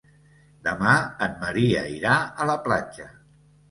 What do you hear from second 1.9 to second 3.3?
irà a la platja.